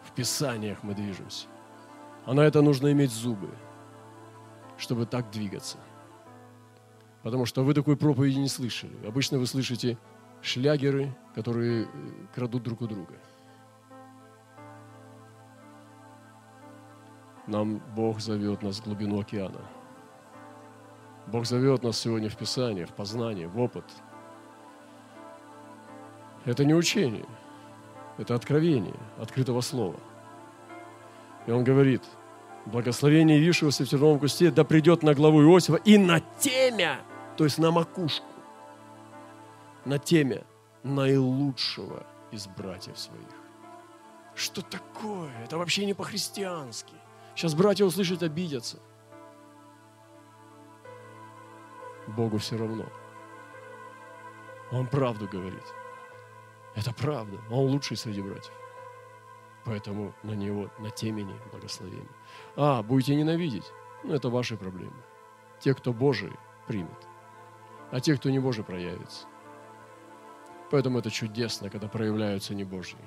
В 0.04 0.12
Писаниях 0.12 0.78
мы 0.82 0.94
движемся. 0.94 1.46
А 2.24 2.32
на 2.32 2.40
это 2.42 2.62
нужно 2.62 2.92
иметь 2.92 3.10
зубы, 3.10 3.50
чтобы 4.78 5.04
так 5.04 5.30
двигаться. 5.30 5.76
Потому 7.22 7.44
что 7.44 7.64
вы 7.64 7.74
такой 7.74 7.96
проповеди 7.96 8.38
не 8.38 8.48
слышали. 8.48 8.92
Обычно 9.06 9.38
вы 9.38 9.46
слышите 9.46 9.98
шлягеры, 10.42 11.14
которые 11.34 11.84
э, 11.84 11.86
крадут 12.34 12.62
друг 12.62 12.82
у 12.82 12.86
друга. 12.86 13.14
Нам 17.46 17.82
Бог 17.96 18.20
зовет 18.20 18.62
нас 18.62 18.78
в 18.78 18.84
глубину 18.84 19.20
океана. 19.20 19.60
Бог 21.26 21.46
зовет 21.46 21.82
нас 21.82 21.98
сегодня 21.98 22.28
в 22.28 22.36
Писание, 22.36 22.86
в 22.86 22.92
познание, 22.92 23.48
в 23.48 23.58
опыт. 23.60 23.84
Это 26.44 26.64
не 26.64 26.74
учение, 26.74 27.26
это 28.18 28.34
откровение 28.34 28.94
открытого 29.18 29.60
слова. 29.60 29.96
И 31.46 31.50
он 31.50 31.64
говорит, 31.64 32.02
благословение 32.66 33.38
явившегося 33.38 33.84
в 33.84 33.88
терновом 33.88 34.18
кусте 34.18 34.50
да 34.50 34.64
придет 34.64 35.02
на 35.02 35.14
главу 35.14 35.42
Иосифа 35.42 35.76
и 35.76 35.98
на 35.98 36.20
темя, 36.38 37.00
то 37.36 37.44
есть 37.44 37.58
на 37.58 37.70
макушку, 37.70 38.26
на 39.84 39.98
темя 39.98 40.44
наилучшего 40.82 42.06
из 42.30 42.46
братьев 42.46 42.98
своих. 42.98 43.28
Что 44.34 44.62
такое? 44.62 45.30
Это 45.44 45.58
вообще 45.58 45.84
не 45.84 45.94
по-христиански. 45.94 46.94
Сейчас 47.34 47.54
братья 47.54 47.84
услышат, 47.84 48.22
обидятся. 48.22 48.78
Богу 52.06 52.38
все 52.38 52.56
равно. 52.56 52.86
Он 54.72 54.86
правду 54.86 55.28
говорит. 55.28 55.64
Это 56.74 56.92
правда. 56.92 57.38
Он 57.50 57.70
лучший 57.70 57.96
среди 57.96 58.22
братьев. 58.22 58.52
Поэтому 59.64 60.14
на 60.22 60.32
него, 60.32 60.70
на 60.78 60.90
темени 60.90 61.34
благословения. 61.52 62.08
А, 62.56 62.82
будете 62.82 63.14
ненавидеть? 63.14 63.70
Ну, 64.04 64.14
это 64.14 64.30
ваши 64.30 64.56
проблемы. 64.56 65.02
Те, 65.58 65.74
кто 65.74 65.92
Божий, 65.92 66.32
примет. 66.66 67.06
А 67.90 68.00
те, 68.00 68.16
кто 68.16 68.30
не 68.30 68.38
Божий, 68.38 68.64
проявится. 68.64 69.26
Поэтому 70.70 70.98
это 70.98 71.10
чудесно, 71.10 71.68
когда 71.68 71.88
проявляются 71.88 72.54
не 72.54 72.64
Божьи. 72.64 72.98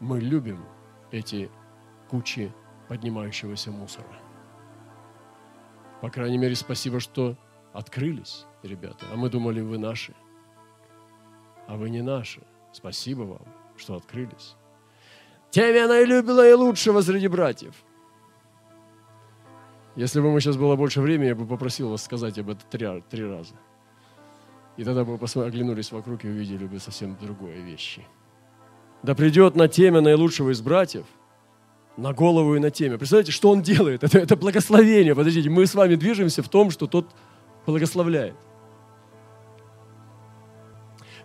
Мы 0.00 0.20
любим 0.20 0.64
эти 1.10 1.50
кучи 2.08 2.52
поднимающегося 2.88 3.70
мусора. 3.70 4.18
По 6.00 6.10
крайней 6.10 6.38
мере, 6.38 6.54
спасибо, 6.54 7.00
что 7.00 7.36
открылись, 7.72 8.46
ребята. 8.62 9.06
А 9.12 9.16
мы 9.16 9.28
думали, 9.30 9.60
вы 9.60 9.78
наши. 9.78 10.14
А 11.66 11.76
вы 11.76 11.90
не 11.90 12.02
наши. 12.02 12.42
Спасибо 12.72 13.22
вам, 13.22 13.42
что 13.76 13.94
открылись. 13.96 14.56
Теми 15.50 15.78
она 15.78 16.00
и 16.00 16.06
любила 16.06 16.46
и 16.48 16.52
лучшего 16.52 17.00
среди 17.00 17.28
братьев. 17.28 17.74
Если 19.94 20.20
бы 20.20 20.32
мы 20.32 20.40
сейчас 20.40 20.56
было 20.56 20.74
больше 20.74 21.00
времени, 21.00 21.28
я 21.28 21.34
бы 21.36 21.46
попросил 21.46 21.90
вас 21.90 22.02
сказать 22.02 22.38
об 22.38 22.50
этом 22.50 22.68
три, 22.68 23.02
три 23.08 23.24
раза. 23.24 23.54
И 24.76 24.84
тогда 24.84 25.04
бы 25.04 25.18
мы 25.18 25.44
оглянулись 25.44 25.92
вокруг 25.92 26.24
и 26.24 26.28
увидели 26.28 26.66
бы 26.66 26.78
совсем 26.80 27.16
другое 27.20 27.60
вещи. 27.60 28.04
Да 29.02 29.14
придет 29.14 29.54
на 29.54 29.68
теме 29.68 30.00
наилучшего 30.00 30.50
из 30.50 30.60
братьев, 30.60 31.04
на 31.96 32.12
голову 32.12 32.56
и 32.56 32.58
на 32.58 32.70
теме. 32.70 32.98
Представляете, 32.98 33.32
что 33.32 33.50
он 33.50 33.62
делает? 33.62 34.02
Это, 34.02 34.18
это 34.18 34.36
благословение. 34.36 35.14
Подождите, 35.14 35.48
мы 35.50 35.66
с 35.66 35.74
вами 35.74 35.94
движемся 35.94 36.42
в 36.42 36.48
том, 36.48 36.70
что 36.70 36.86
тот 36.86 37.06
благословляет. 37.66 38.34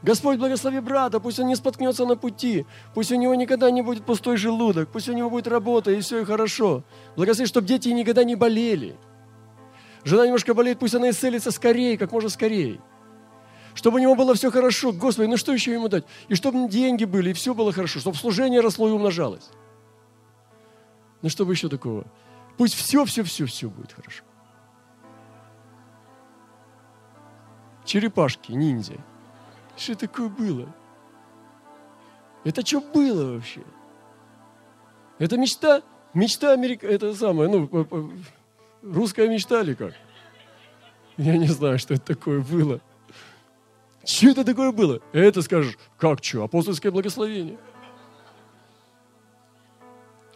Господь 0.02 0.38
благослови 0.38 0.80
брата, 0.80 1.20
пусть 1.20 1.40
он 1.40 1.48
не 1.48 1.56
споткнется 1.56 2.06
на 2.06 2.16
пути, 2.16 2.66
пусть 2.94 3.12
у 3.12 3.16
него 3.16 3.36
никогда 3.36 3.70
не 3.70 3.82
будет 3.82 4.06
пустой 4.06 4.38
желудок, 4.38 4.90
пусть 4.90 5.10
у 5.10 5.14
него 5.14 5.30
будет 5.30 5.48
работа, 5.48 5.92
и 5.92 6.00
все 6.00 6.22
и 6.22 6.26
хорошо. 6.26 6.84
Благослови, 7.18 7.48
чтобы 7.48 7.68
дети 7.68 7.90
никогда 7.90 8.24
не 8.24 8.36
болели. 8.36 8.96
Жена 10.06 10.26
немножко 10.26 10.54
болеет, 10.54 10.80
пусть 10.80 10.96
она 10.96 11.10
исцелится 11.10 11.52
скорее, 11.52 11.98
как 11.98 12.14
можно 12.14 12.30
скорее. 12.30 12.80
Чтобы 13.80 14.00
у 14.00 14.02
него 14.02 14.16
было 14.16 14.36
все 14.36 14.52
хорошо. 14.52 14.92
Господи, 14.92 15.28
ну 15.28 15.38
что 15.38 15.54
еще 15.54 15.72
ему 15.72 15.88
дать? 15.88 16.04
И 16.28 16.36
чтобы 16.36 16.68
деньги 16.68 17.06
были, 17.06 17.30
и 17.30 17.34
все 17.34 17.54
было 17.54 17.72
хорошо, 17.72 18.02
чтобы 18.02 18.18
служение 18.18 18.60
росло 18.60 18.90
и 18.90 18.92
умножалось. 18.92 19.50
Ну 21.22 21.30
что 21.30 21.46
бы 21.46 21.54
еще 21.54 21.70
такого? 21.70 22.04
Пусть 22.58 22.74
все, 22.74 23.06
все, 23.06 23.24
все, 23.24 23.46
все 23.46 23.70
будет 23.70 23.94
хорошо. 23.94 24.24
Черепашки, 27.86 28.52
ниндзя– 28.52 28.98
что 29.78 29.96
такое 29.96 30.28
было? 30.28 30.68
Это 32.44 32.66
что 32.66 32.82
было 32.82 33.36
вообще? 33.36 33.62
Это 35.20 35.38
мечта? 35.38 35.82
Мечта 36.14 36.52
Америка, 36.52 36.86
это 36.86 37.14
самое, 37.16 37.50
ну, 37.50 38.12
русская 38.82 39.30
мечта 39.30 39.62
или 39.62 39.74
как? 39.74 39.94
Я 41.16 41.38
не 41.38 41.48
знаю, 41.48 41.80
что 41.80 41.94
это 41.94 42.08
такое 42.08 42.42
было. 42.42 42.82
Что 44.06 44.30
это 44.30 44.44
такое 44.44 44.72
было? 44.72 45.02
Это 45.12 45.42
скажешь, 45.42 45.78
как 45.98 46.24
что? 46.24 46.44
Апостольское 46.44 46.92
благословение. 46.92 47.58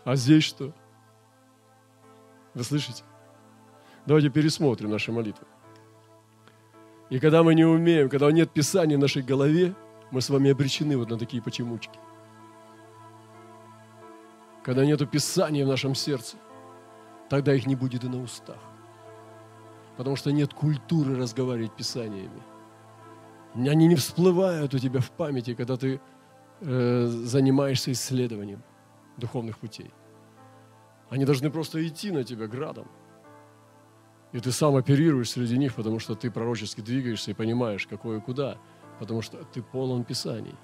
А 0.04 0.16
здесь 0.16 0.44
что? 0.44 0.74
Вы 2.54 2.64
слышите? 2.64 3.04
Давайте 4.06 4.30
пересмотрим 4.30 4.90
наши 4.90 5.12
молитвы. 5.12 5.48
И 7.10 7.20
когда 7.20 7.44
мы 7.44 7.56
не 7.56 7.64
умеем, 7.64 8.10
когда 8.10 8.32
нет 8.32 8.52
Писания 8.52 8.98
в 8.98 9.00
нашей 9.00 9.22
голове, 9.22 9.74
мы 10.12 10.22
с 10.22 10.30
вами 10.30 10.52
обречены 10.52 10.98
вот 10.98 11.10
на 11.10 11.18
такие 11.18 11.42
почемучки. 11.42 12.00
Когда 14.64 14.86
нет 14.86 15.10
Писания 15.10 15.66
в 15.66 15.70
нашем 15.70 15.96
сердце, 15.96 16.38
тогда 17.30 17.54
их 17.54 17.66
не 17.66 17.76
будет 17.76 18.04
и 18.04 18.10
на 18.10 18.22
устах. 18.22 18.60
Потому 19.98 20.16
что 20.16 20.32
нет 20.32 20.54
культуры 20.54 21.16
разговаривать 21.16 21.76
Писаниями. 21.76 22.42
Они 23.56 23.88
не 23.88 23.96
всплывают 23.96 24.74
у 24.74 24.80
тебя 24.80 25.00
в 25.00 25.12
памяти, 25.12 25.54
когда 25.54 25.78
ты 25.78 26.00
э, 26.62 27.06
занимаешься 27.08 27.92
исследованием 27.92 28.64
духовных 29.18 29.60
путей. 29.60 29.92
Они 31.10 31.26
должны 31.26 31.52
просто 31.52 31.86
идти 31.88 32.12
на 32.12 32.24
тебя 32.24 32.48
градом– 32.48 32.88
и 34.34 34.40
ты 34.40 34.52
сам 34.52 34.76
оперируешь 34.76 35.30
среди 35.30 35.58
них, 35.58 35.76
потому 35.76 36.00
что 36.00 36.16
ты 36.16 36.32
пророчески 36.32 36.82
двигаешься 36.82 37.32
и 37.32 37.34
понимаешь, 37.36 37.86
какое 37.86 38.20
куда, 38.20 38.58
потому 39.00 39.22
что 39.22 39.38
ты 39.54 39.62
полон 39.62 40.04
Писаний. 40.04 40.56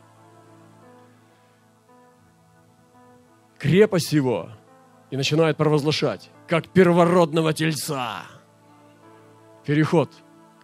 Крепость 3.60 4.12
его 4.12 4.50
и 5.12 5.18
начинает 5.18 5.56
провозглашать, 5.56 6.32
как 6.48 6.68
первородного 6.70 7.54
тельца. 7.54 8.24
Переход. 9.66 10.10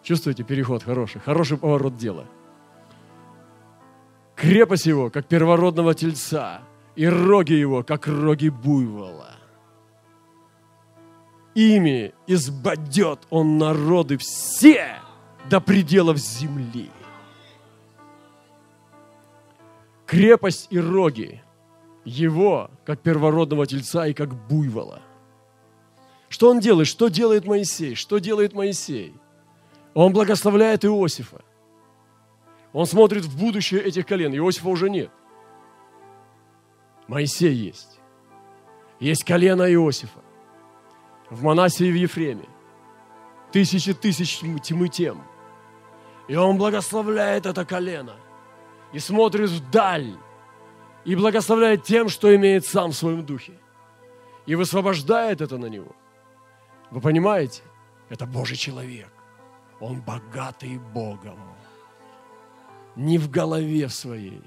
Чувствуете 0.05 0.43
переход 0.43 0.83
хороший? 0.83 1.19
Хороший 1.19 1.57
поворот 1.57 1.97
дела. 1.97 2.25
Крепость 4.35 4.85
его, 4.85 5.09
как 5.09 5.27
первородного 5.27 5.93
тельца, 5.93 6.61
и 6.95 7.05
роги 7.05 7.53
его, 7.53 7.83
как 7.83 8.07
роги 8.07 8.47
буйвола 8.49 9.35
ими 11.55 12.13
избадет 12.27 13.19
он 13.29 13.57
народы 13.57 14.17
все 14.17 14.97
до 15.49 15.59
пределов 15.59 16.17
земли. 16.17 16.91
Крепость 20.05 20.67
и 20.69 20.79
роги 20.79 21.41
его, 22.03 22.69
как 22.85 22.99
первородного 22.99 23.65
тельца 23.65 24.05
и 24.05 24.13
как 24.13 24.35
буйвола. 24.47 25.01
Что 26.29 26.51
он 26.51 26.59
делает? 26.59 26.87
Что 26.87 27.07
делает 27.07 27.45
Моисей? 27.45 27.95
Что 27.95 28.19
делает 28.19 28.53
Моисей? 28.53 29.15
Он 29.95 30.12
благословляет 30.12 30.84
Иосифа. 30.86 31.41
Он 32.73 32.86
смотрит 32.86 33.23
в 33.23 33.39
будущее 33.39 33.81
этих 33.81 34.05
колен. 34.05 34.36
Иосифа 34.36 34.67
уже 34.67 34.89
нет. 34.89 35.10
Моисей 37.08 37.53
есть. 37.53 37.99
Есть 38.99 39.23
колено 39.23 39.63
Иосифа 39.73 40.19
в 41.29 41.43
Манасии 41.43 41.88
и 41.88 41.91
в 41.91 41.95
Ефреме. 41.95 42.45
Тысячи 43.53 43.93
тысяч 43.93 44.39
тьмы 44.39 44.89
тем. 44.89 45.23
И 46.27 46.36
он 46.36 46.58
благословляет 46.58 47.45
это 47.45 47.63
колено. 47.63 48.15
И 48.91 48.99
смотрит 48.99 49.49
вдаль. 49.49 50.17
И 51.05 51.15
благословляет 51.15 51.84
тем, 51.84 52.10
что 52.10 52.36
имеет 52.36 52.65
сам 52.65 52.91
в 52.91 52.95
своем 52.95 53.25
духе. 53.25 53.53
И 54.45 54.55
высвобождает 54.55 55.39
это 55.39 55.58
на 55.58 55.67
него. 55.67 55.95
Вы 56.91 56.99
понимаете? 56.99 57.62
Это 58.10 58.25
Божий 58.25 58.58
человек. 58.58 59.14
Он 59.79 60.01
богатый 60.01 60.77
Богом. 60.77 61.39
Не 62.95 63.17
в 63.17 63.29
голове 63.29 63.89
своей, 63.89 64.41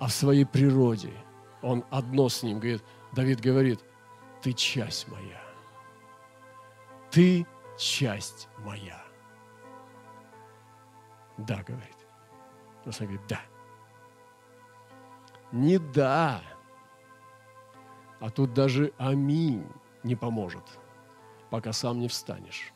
а 0.00 0.06
в 0.06 0.12
своей 0.12 0.44
природе. 0.44 1.12
Он 1.60 1.84
одно 1.90 2.28
с 2.28 2.42
ним. 2.42 2.58
Говорит, 2.58 2.84
Давид 3.12 3.40
говорит, 3.40 3.80
ты 4.42 4.52
часть 4.52 5.08
моя 5.08 5.48
ты 7.10 7.46
часть 7.76 8.48
моя. 8.58 9.02
Да, 11.36 11.62
говорит. 11.62 11.96
Но 12.84 12.92
говорит, 12.98 13.20
да. 13.28 13.40
Не 15.52 15.78
да. 15.78 16.42
А 18.20 18.30
тут 18.30 18.52
даже 18.52 18.92
аминь 18.98 19.66
не 20.02 20.16
поможет, 20.16 20.64
пока 21.50 21.72
сам 21.72 22.00
не 22.00 22.08
встанешь. 22.08 22.72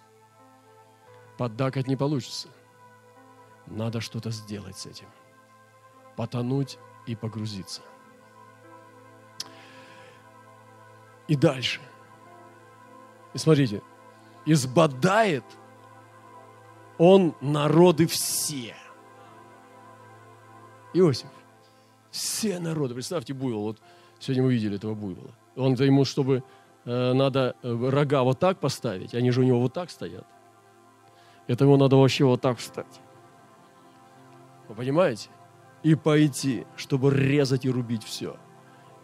Поддакать 1.43 1.89
не 1.89 1.97
получится. 1.97 2.47
Надо 3.67 4.01
что-то 4.01 4.31
сделать 4.31 4.77
с 4.77 4.87
этим. 4.87 5.09
Потонуть 6.17 6.79
и 7.05 7.17
погрузиться. 7.17 7.83
И 11.27 11.35
дальше. 11.35 11.81
И 13.35 13.39
смотрите, 13.39 13.83
избадает 14.47 15.43
он 16.97 17.35
народы 17.41 18.07
все. 18.07 18.77
Иосиф. 20.95 21.27
Все 22.13 22.61
народы. 22.61 22.95
Представьте, 22.95 23.35
буйвол. 23.35 23.63
Вот 23.65 23.79
сегодня 24.21 24.45
мы 24.45 24.53
видели 24.53 24.77
этого 24.77 24.95
буйвола. 24.95 25.33
Он 25.57 25.75
ему, 25.75 26.05
чтобы 26.05 26.45
э, 26.85 27.13
надо 27.15 27.57
э, 27.65 27.91
рога 27.91 28.23
вот 28.23 28.39
так 28.39 28.61
поставить, 28.61 29.13
они 29.13 29.33
же 29.33 29.41
у 29.41 29.45
него 29.45 29.59
вот 29.59 29.73
так 29.73 29.91
стоят. 29.91 30.25
Это 31.47 31.65
ему 31.65 31.77
надо 31.77 31.97
вообще 31.97 32.25
вот 32.25 32.41
так 32.41 32.59
встать. 32.59 33.01
Вы 34.69 34.75
понимаете? 34.75 35.29
И 35.83 35.95
пойти, 35.95 36.65
чтобы 36.77 37.11
резать 37.11 37.65
и 37.65 37.71
рубить 37.71 38.05
все. 38.05 38.37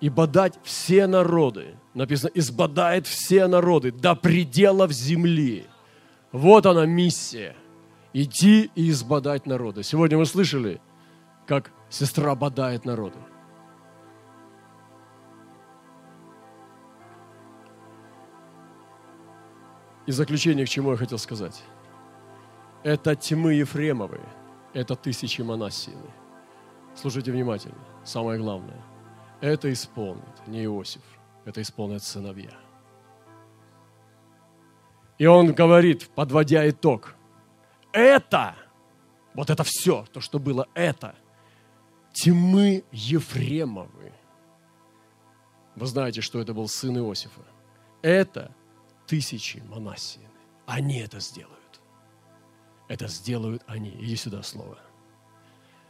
И 0.01 0.09
бодать 0.09 0.59
все 0.62 1.07
народы. 1.07 1.74
Написано, 1.94 2.31
избодает 2.35 3.07
все 3.07 3.48
народы 3.48 3.90
до 3.90 4.14
пределов 4.14 4.92
земли. 4.92 5.66
Вот 6.31 6.66
она 6.66 6.87
миссия. 6.87 7.57
Идти 8.12 8.70
и 8.74 8.90
избодать 8.90 9.46
народы. 9.46 9.83
Сегодня 9.83 10.16
мы 10.16 10.24
слышали, 10.24 10.81
как 11.46 11.72
сестра 11.90 12.35
бодает 12.35 12.85
народы. 12.85 13.18
И 20.07 20.12
заключение, 20.12 20.64
к 20.64 20.68
чему 20.70 20.92
я 20.92 20.96
хотел 20.96 21.18
сказать. 21.18 21.62
Это 22.83 23.17
тьмы 23.17 23.55
Ефремовы, 23.55 24.21
это 24.73 24.95
тысячи 24.95 25.43
Манасины. 25.43 26.11
Слушайте 26.95 27.33
внимательно, 27.33 27.79
самое 28.05 28.38
главное. 28.38 28.81
Это 29.41 29.73
исполнит 29.73 30.47
не 30.47 30.64
Иосиф, 30.64 31.03
это 31.45 31.61
исполнят 31.61 32.03
сыновья. 32.03 32.53
И 35.19 35.27
он 35.27 35.53
говорит, 35.53 36.09
подводя 36.14 36.69
итог, 36.69 37.14
это, 37.93 38.55
вот 39.35 39.51
это 39.51 39.64
все, 39.64 40.05
то, 40.12 40.21
что 40.21 40.38
было 40.38 40.69
это, 40.75 41.17
тьмы 42.12 42.85
Ефремовы. 42.93 44.12
Вы 45.75 45.87
знаете, 45.87 46.21
что 46.21 46.41
это 46.41 46.55
был 46.55 46.69
сын 46.69 46.97
Иосифа. 46.99 47.43
Это 48.03 48.55
тысячи 49.07 49.59
Манасины. 49.69 50.29
Они 50.67 50.99
это 50.99 51.21
сделают. 51.21 51.58
Это 52.88 53.07
сделают 53.07 53.62
они. 53.66 53.90
Иди 53.90 54.16
сюда 54.16 54.42
слово. 54.42 54.79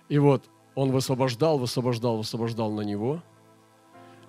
И 0.09 0.19
вот 0.19 0.51
он 0.75 0.91
высвобождал, 0.91 1.59
высвобождал, 1.59 2.17
высвобождал 2.17 2.73
на 2.73 2.83
него. 2.83 3.23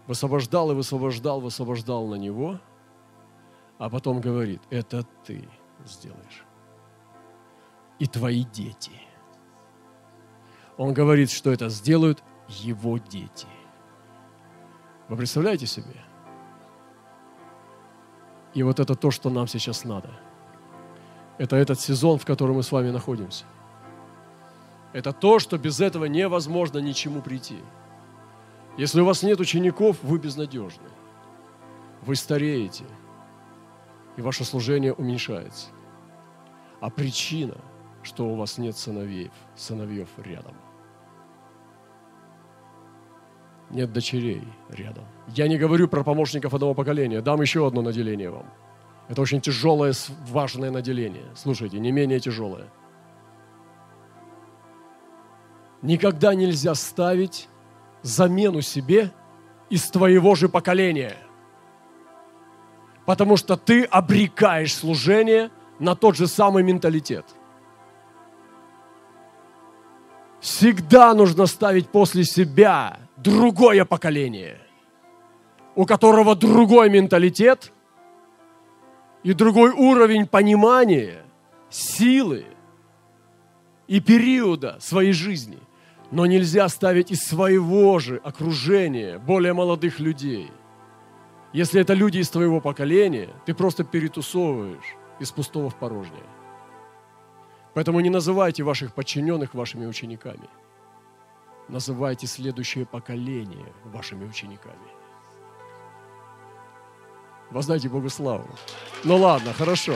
Высвобождал 0.08 0.71
и 0.71 0.75
высвобождал, 0.75 1.41
высвобождал 1.41 2.08
на 2.08 2.15
него. 2.15 2.60
А 3.77 3.89
потом 3.89 4.21
говорит, 4.21 4.62
это 4.69 5.03
ты 5.25 5.47
сделаешь. 5.86 6.45
И 7.97 8.05
твои 8.05 8.43
дети. 8.43 8.91
Он 10.77 10.93
говорит, 10.93 11.29
что 11.32 11.51
это 11.51 11.69
сделают 11.69 12.23
его 12.47 12.97
дети. 12.97 13.47
Вы 15.08 15.17
представляете 15.17 15.65
себе? 15.65 15.95
И 18.53 18.63
вот 18.63 18.79
это 18.79 18.95
то, 18.95 19.12
что 19.12 19.29
нам 19.29 19.47
сейчас 19.47 19.84
надо. 19.84 20.10
Это 21.39 21.56
этот 21.56 21.80
сезон, 21.80 22.19
в 22.19 22.25
котором 22.25 22.58
мы 22.58 22.63
с 22.63 22.71
вами 22.71 22.91
находимся. 22.91 23.45
Это 24.91 25.13
то, 25.13 25.39
что 25.39 25.58
без 25.58 25.80
этого 25.80 26.06
невозможно 26.06 26.80
ничему 26.80 27.21
прийти. 27.21 27.58
Если 28.78 28.99
у 28.99 29.06
вас 29.06 29.23
нет 29.23 29.39
учеников, 29.39 29.97
вы 30.04 30.19
безнадежны. 30.19 30.89
Вы 32.02 32.15
стареете, 32.15 32.84
и 34.17 34.21
ваше 34.21 34.43
служение 34.43 34.93
уменьшается. 34.93 35.67
А 36.82 36.89
причина, 36.89 37.58
что 38.04 38.28
у 38.28 38.36
вас 38.36 38.58
нет 38.58 38.78
сыновей, 38.78 39.32
сыновьев 39.56 40.10
рядом. 40.17 40.56
Нет 43.69 43.93
дочерей 43.93 44.43
рядом. 44.69 45.06
Я 45.28 45.47
не 45.47 45.58
говорю 45.58 45.88
про 45.88 46.04
помощников 46.04 46.54
одного 46.54 46.73
поколения. 46.73 47.21
Дам 47.21 47.41
еще 47.41 47.65
одно 47.65 47.82
наделение 47.82 48.30
вам. 48.30 48.45
Это 49.10 49.22
очень 49.22 49.41
тяжелое, 49.41 49.93
важное 50.28 50.69
наделение. 50.69 51.26
Слушайте, 51.36 51.80
не 51.80 51.91
менее 51.91 52.19
тяжелое. 52.19 52.67
Никогда 55.82 56.36
нельзя 56.36 56.76
ставить 56.76 57.50
замену 58.04 58.62
себе 58.62 59.12
из 59.72 59.89
твоего 59.89 60.36
же 60.36 60.48
поколения. 60.48 61.17
Потому 63.08 63.36
что 63.36 63.58
ты 63.58 63.84
обрекаешь 63.86 64.76
служение 64.76 65.50
на 65.80 65.95
тот 65.95 66.15
же 66.15 66.28
самый 66.28 66.62
менталитет. 66.62 67.26
Всегда 70.39 71.15
нужно 71.15 71.48
ставить 71.48 71.89
после 71.89 72.24
себя 72.24 73.00
другое 73.17 73.86
поколение, 73.86 74.60
у 75.76 75.88
которого 75.88 76.36
другой 76.36 76.91
менталитет 76.91 77.74
и 79.23 79.34
другой 79.34 79.71
уровень 79.71 80.27
понимания, 80.27 81.23
силы 81.69 82.45
и 83.88 83.99
периода 83.99 84.77
своей 84.79 85.13
жизни. 85.13 85.60
Но 86.12 86.25
нельзя 86.25 86.67
ставить 86.69 87.12
из 87.12 87.19
своего 87.19 87.99
же 87.99 88.17
окружения 88.23 89.19
более 89.19 89.53
молодых 89.53 89.99
людей. 89.99 90.51
Если 91.53 91.82
это 91.82 91.93
люди 91.93 92.17
из 92.17 92.29
твоего 92.29 92.62
поколения, 92.62 93.29
ты 93.45 93.53
просто 93.53 93.84
перетусовываешь 93.84 94.95
из 95.19 95.32
пустого 95.32 95.69
в 95.69 95.75
порожнее. 95.75 96.23
Поэтому 97.75 97.99
не 97.99 98.10
называйте 98.10 98.63
ваших 98.63 98.93
подчиненных 98.95 99.53
вашими 99.53 99.86
учениками– 99.86 100.49
называйте 101.69 102.27
следующее 102.27 102.86
поколение 102.86 103.73
вашими 103.86 104.25
учениками. 104.25 104.99
Воздайте 107.52 107.90
Богу 107.90 108.10
славу. 108.10 108.48
Ну 109.04 109.18
ладно, 109.18 109.54
хорошо. 109.54 109.96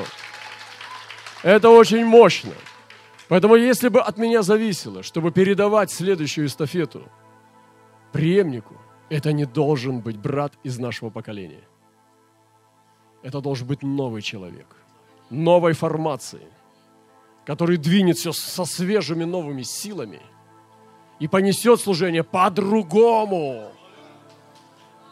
Это 1.43 1.69
очень 1.69 2.05
мощно. 2.05 2.53
Поэтому 3.27 3.55
если 3.55 3.89
бы 3.89 4.01
от 4.01 4.17
меня 4.17 4.41
зависело, 4.41 5.03
чтобы 5.03 5.31
передавать 5.31 5.91
следующую 5.91 6.47
эстафету 6.47 7.03
преемнику, 8.11 8.75
это 9.09 9.33
не 9.33 9.45
должен 9.45 10.01
быть 10.01 10.17
брат 10.17 10.53
из 10.63 10.79
нашего 10.79 11.09
поколения. 11.09 11.63
Это 13.21 13.41
должен 13.41 13.67
быть 13.67 13.83
новый 13.83 14.21
человек, 14.21 14.75
новой 15.29 15.73
формации, 15.73 16.47
который 17.45 17.77
двинет 17.77 18.17
все 18.17 18.33
со 18.33 18.65
свежими 18.65 19.23
новыми 19.23 19.63
силами– 19.63 20.21
и 21.23 21.27
понесет 21.27 21.79
служение 21.79 22.23
по-другому. 22.23 23.71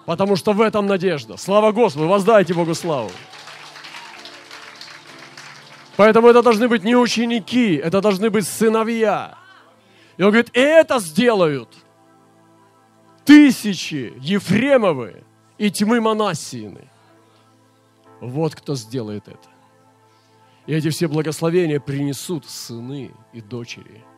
Потому 0.05 0.35
что 0.35 0.53
в 0.53 0.61
этом 0.61 0.87
надежда. 0.87 1.37
Слава 1.37 1.71
Господу, 1.71 2.07
воздайте 2.07 2.53
Богу 2.53 2.73
славу. 2.73 3.11
Поэтому 5.95 6.27
это 6.27 6.41
должны 6.41 6.67
быть 6.67 6.83
не 6.83 6.95
ученики, 6.95 7.75
это 7.75 8.01
должны 8.01 8.29
быть 8.29 8.47
сыновья. 8.47 9.37
И 10.17 10.23
он 10.23 10.29
говорит, 10.29 10.49
это 10.53 10.99
сделают 10.99 11.69
тысячи 13.23 14.13
Ефремовы 14.19 15.23
и 15.57 15.69
тьмы 15.69 16.01
Манасиины. 16.01 16.89
Вот 18.19 18.55
кто 18.55 18.75
сделает 18.75 19.27
это. 19.27 19.49
И 20.65 20.73
эти 20.73 20.89
все 20.89 21.07
благословения 21.07 21.79
принесут 21.79 22.45
сыны 22.45 23.11
и 23.33 23.41
дочери– 23.41 24.03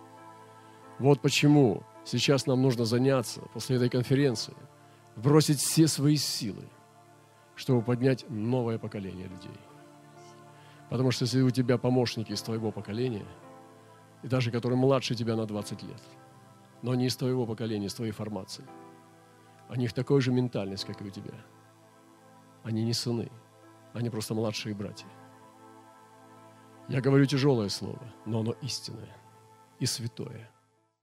вот 1.00 1.19
почему 1.22 1.84
сейчас 2.06 2.46
нам 2.46 2.62
нужно 2.62 2.86
заняться 2.86 3.41
после 3.54 3.78
этой 3.78 3.89
конференции, 3.89 4.54
бросить 5.15 5.60
все 5.60 5.88
свои 5.88 6.15
силы, 6.15 6.67
чтобы 7.56 7.82
поднять 7.82 8.26
новое 8.30 8.78
поколение 8.78 9.28
людей. 9.28 9.58
Потому 10.89 11.12
что 11.12 11.26
если 11.26 11.41
у 11.41 11.49
тебя 11.49 11.78
помощники 11.78 12.32
из 12.32 12.41
твоего 12.41 12.71
поколения, 12.71 13.26
и 14.21 14.28
даже 14.28 14.52
которые 14.52 14.78
младше 14.78 15.15
тебя 15.15 15.36
на 15.36 15.45
20 15.45 15.84
лет, 15.84 16.02
но 16.82 16.95
не 16.95 17.08
из 17.08 17.15
твоего 17.15 17.45
поколения, 17.45 17.88
из 17.88 17.93
твоей 17.93 18.12
формации, 18.12 18.65
у 19.69 19.76
них 19.76 19.93
такой 19.93 20.21
же 20.21 20.32
ментальность, 20.32 20.86
как 20.86 21.02
и 21.02 21.06
у 21.06 21.10
тебя. 21.10 21.34
Они 22.63 22.84
не 22.84 22.93
сыны, 22.93 23.32
они 23.93 24.10
просто 24.10 24.34
младшие 24.34 24.76
братья. 24.76 25.08
Я 26.89 27.02
говорю 27.02 27.26
тяжелое 27.26 27.69
слово, 27.69 28.02
но 28.26 28.41
оно 28.41 28.52
истинное 28.62 29.15
и 29.80 29.86
святое. 29.86 30.53